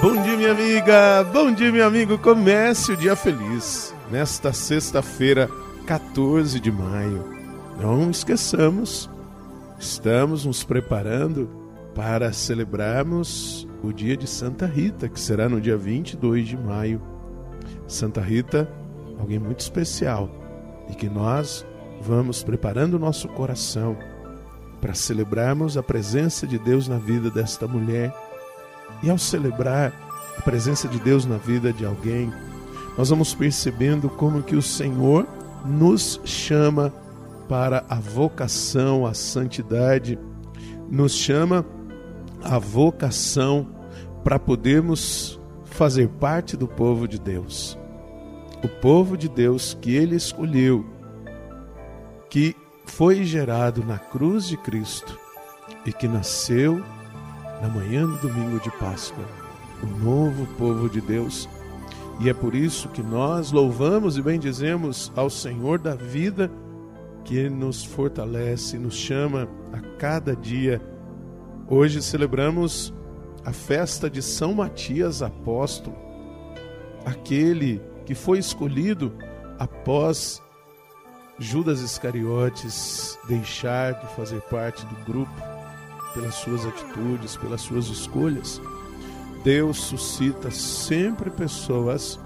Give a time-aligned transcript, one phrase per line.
[0.00, 1.24] Bom dia, minha amiga.
[1.32, 2.18] Bom dia, meu amigo.
[2.18, 3.94] Comece o dia feliz.
[4.10, 5.48] Nesta sexta-feira,
[5.86, 7.24] 14 de maio.
[7.80, 9.08] Não esqueçamos,
[9.78, 11.48] estamos nos preparando
[11.94, 17.00] para celebrarmos o dia de Santa Rita, que será no dia 22 de maio.
[17.86, 18.68] Santa Rita,
[19.18, 20.28] alguém muito especial
[20.90, 21.66] e que nós
[22.00, 23.96] vamos preparando o nosso coração
[24.82, 28.12] para celebrarmos a presença de Deus na vida desta mulher
[29.00, 29.92] e ao celebrar
[30.36, 32.32] a presença de Deus na vida de alguém,
[32.98, 35.24] nós vamos percebendo como que o Senhor
[35.64, 36.92] nos chama
[37.48, 40.18] para a vocação à santidade,
[40.90, 41.64] nos chama
[42.42, 43.68] a vocação
[44.24, 47.78] para podermos fazer parte do povo de Deus.
[48.64, 50.84] O povo de Deus que ele escolheu,
[52.28, 55.18] que foi gerado na cruz de Cristo
[55.86, 56.82] e que nasceu
[57.60, 59.24] na manhã do domingo de Páscoa,
[59.82, 61.48] o novo povo de Deus.
[62.20, 66.50] E é por isso que nós louvamos e bendizemos ao Senhor da vida
[67.24, 70.80] que nos fortalece, nos chama a cada dia.
[71.68, 72.92] Hoje celebramos
[73.44, 75.96] a festa de São Matias Apóstolo,
[77.04, 79.12] aquele que foi escolhido
[79.58, 80.42] após
[81.42, 85.32] Judas Iscariotes deixar de fazer parte do grupo
[86.14, 88.62] pelas suas atitudes, pelas suas escolhas.
[89.42, 92.18] Deus suscita sempre pessoas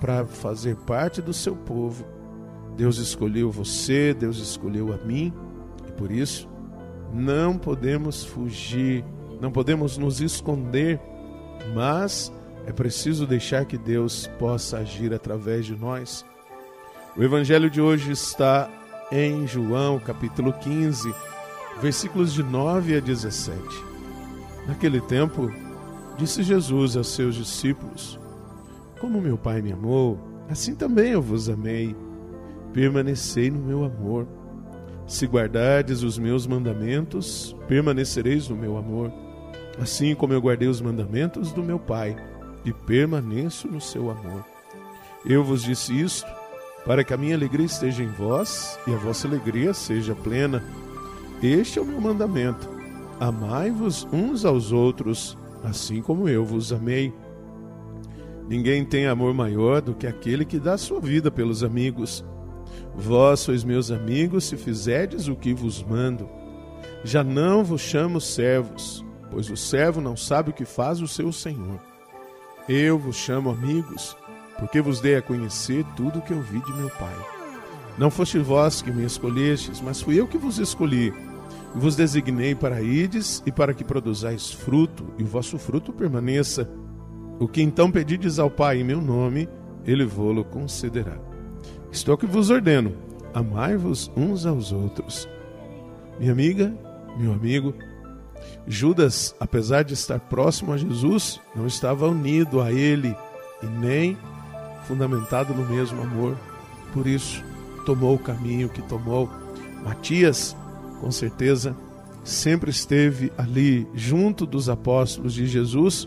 [0.00, 2.04] para fazer parte do seu povo.
[2.76, 5.32] Deus escolheu você, Deus escolheu a mim,
[5.86, 6.48] e por isso
[7.12, 9.04] não podemos fugir,
[9.40, 11.00] não podemos nos esconder,
[11.72, 12.32] mas
[12.66, 16.24] é preciso deixar que Deus possa agir através de nós.
[17.16, 18.70] O evangelho de hoje está
[19.10, 21.12] em João, capítulo 15,
[21.82, 23.60] versículos de 9 a 17.
[24.68, 25.50] Naquele tempo,
[26.16, 28.18] disse Jesus aos seus discípulos:
[29.00, 31.96] Como meu Pai me amou, assim também eu vos amei.
[32.72, 34.28] Permanecei no meu amor.
[35.04, 39.12] Se guardardes os meus mandamentos, permanecereis no meu amor,
[39.80, 42.14] assim como eu guardei os mandamentos do meu Pai
[42.64, 44.44] e permaneço no seu amor.
[45.26, 46.39] Eu vos disse isto
[46.84, 50.62] para que a minha alegria esteja em vós e a vossa alegria seja plena.
[51.42, 52.68] Este é o meu mandamento:
[53.18, 57.12] amai-vos uns aos outros, assim como eu vos amei.
[58.48, 62.24] Ninguém tem amor maior do que aquele que dá sua vida pelos amigos.
[62.96, 66.28] Vós sois meus amigos se fizerdes o que vos mando.
[67.04, 71.32] Já não vos chamo servos, pois o servo não sabe o que faz o seu
[71.32, 71.80] senhor.
[72.68, 74.16] Eu vos chamo amigos,
[74.60, 77.16] porque vos dei a conhecer tudo o que eu vi de meu Pai.
[77.98, 81.12] Não foste vós que me escolhestes, mas fui eu que vos escolhi
[81.74, 86.70] e vos designei para ides e para que produzais fruto, e o vosso fruto permaneça.
[87.38, 89.48] O que então pedides ao Pai em meu nome,
[89.84, 91.18] ele vô-lo concederá.
[91.90, 92.94] Estou que vos ordeno:
[93.32, 95.28] amai-vos uns aos outros.
[96.18, 96.74] Minha amiga,
[97.16, 97.74] meu amigo,
[98.66, 103.16] Judas, apesar de estar próximo a Jesus, não estava unido a ele
[103.62, 104.18] e nem
[104.86, 106.36] fundamentado no mesmo amor.
[106.92, 107.44] Por isso,
[107.84, 109.30] tomou o caminho que tomou.
[109.84, 110.56] Matias
[111.00, 111.74] com certeza,
[112.22, 116.06] sempre esteve ali junto dos apóstolos de Jesus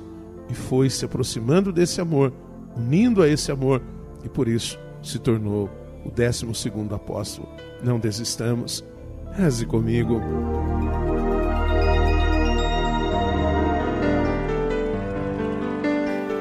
[0.50, 2.31] e foi se aproximando desse amor,
[2.78, 3.81] unindo a esse amor
[4.23, 5.69] e por isso se tornou
[6.06, 7.50] o décimo segundo apóstolo.
[7.83, 8.85] Não desistamos.
[9.33, 10.22] Reze comigo.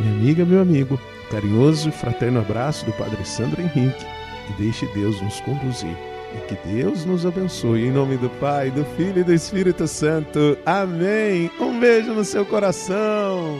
[0.00, 0.98] Minha amiga, meu amigo
[1.30, 4.06] carinhoso e fraterno abraço do Padre Sandro Henrique
[4.48, 5.96] e deixe Deus nos conduzir.
[6.34, 7.86] E que Deus nos abençoe.
[7.86, 10.56] Em nome do Pai, do Filho e do Espírito Santo.
[10.64, 11.50] Amém.
[11.60, 13.58] Um beijo no seu coração.